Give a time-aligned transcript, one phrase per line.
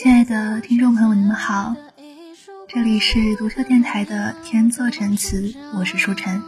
[0.00, 1.74] 亲爱的听众朋友，你们好，
[2.68, 6.40] 这里是独秀电台的天作陈词，我是舒晨。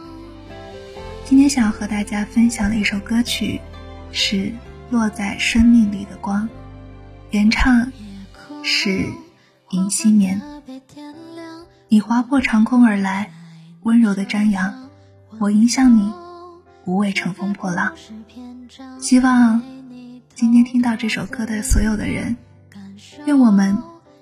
[1.25, 3.59] 今天想要和大家分享的一首歌曲
[4.13, 4.37] 是
[4.89, 6.47] 《落在生命里的光》，
[7.31, 7.91] 原唱
[8.63, 9.05] 是
[9.71, 10.41] 尹夕眠。
[11.89, 13.33] 你划破长空而来，
[13.81, 14.89] 温柔的张扬，
[15.39, 16.09] 我迎向你，
[16.85, 17.93] 无畏乘风破浪。
[19.01, 19.61] 希望
[20.33, 22.37] 今天听到这首歌的所有的人。
[23.25, 23.77] 愿我们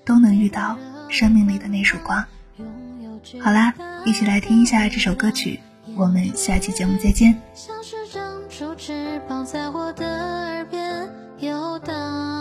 [0.06, 0.78] 都能遇到
[1.10, 2.24] 生命里的那束光。
[3.42, 3.74] 好啦，
[4.06, 5.60] 一起来听一下这首歌曲。
[5.96, 7.36] 我们下期节目再见。
[7.54, 11.10] 像是长出翅膀，在我的耳边
[11.40, 12.39] 游荡。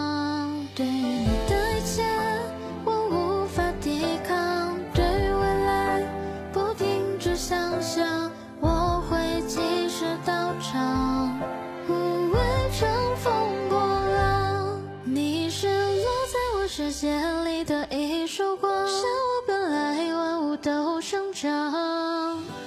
[16.68, 21.48] 世界里的一束光，像我本来万物都生长。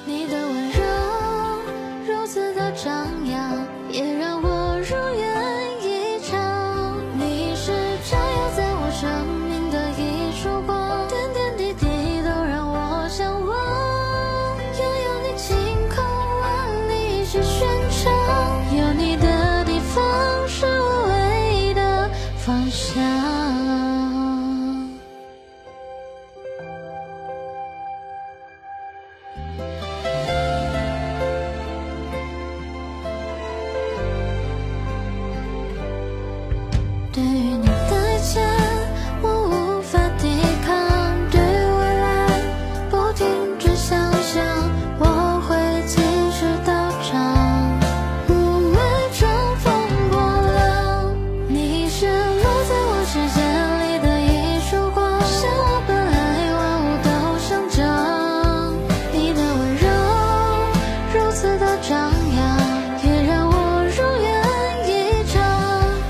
[0.08, 0.82] 你的温柔
[2.08, 6.98] 如此的张扬，也让我如愿以偿。
[7.14, 7.72] 你是
[8.10, 9.08] 照耀在我生
[9.48, 11.86] 命的一束光，点点滴滴
[12.24, 13.56] 都让我向往。
[14.80, 15.56] 拥有你，晴
[15.96, 16.04] 空
[16.42, 18.12] 万里是寻常，
[18.76, 20.04] 有你的地方
[20.48, 23.11] 是我唯一的方向。
[61.72, 62.42] 的张扬
[63.02, 63.56] 也让我
[63.96, 64.28] 如愿
[64.90, 65.40] 以偿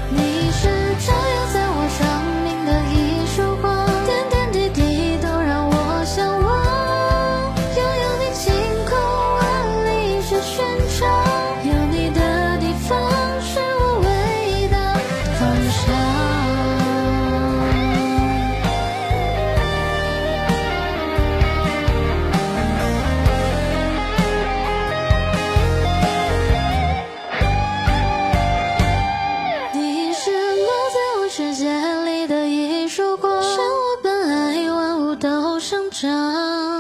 [0.10, 0.68] 你是
[1.06, 2.00] 照耀在我生
[2.44, 3.70] 命的一束光
[4.08, 8.52] 点点滴滴都让我向往拥有你晴
[8.90, 8.98] 空
[9.38, 9.40] 万
[9.86, 10.66] 里是寻
[10.98, 11.00] 常
[11.64, 12.90] 有你的地方
[13.40, 14.10] 是我唯
[14.50, 14.76] 一的
[15.38, 15.40] 方
[15.70, 16.31] 向
[36.02, 36.71] 伤